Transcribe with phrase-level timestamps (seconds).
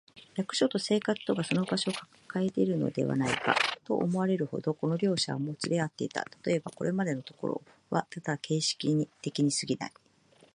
[0.33, 1.93] 役所と生活とがその場所を
[2.27, 3.55] かえているのではないか、
[3.85, 6.23] と思われるほど、この両者はもつれ合っていた。
[6.23, 9.93] たとえば、これまでのところはただ形式的にすぎない、